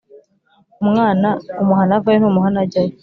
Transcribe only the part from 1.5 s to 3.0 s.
umuhana avayo ntumuhana ajyayo.